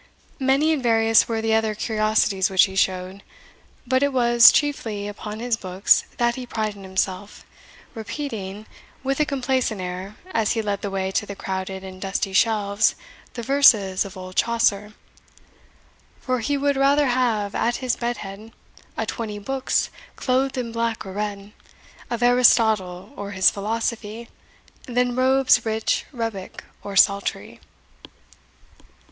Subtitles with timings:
[0.39, 3.21] Many and various were the other curiosities which he showed;
[3.85, 7.45] but it was chiefly upon his books that he prided himself,
[7.93, 8.65] repeating,
[9.03, 12.95] with a complacent air, as he led the way to the crowded and dusty shelves,
[13.35, 14.93] the verses of old Chaucer
[16.19, 18.53] For he would rather have, at his bed head,
[18.97, 21.53] A twenty books, clothed in black or red,
[22.09, 24.29] Of Aristotle, or his philosophy,
[24.87, 27.59] Than robes rich, rebeck, or saltery.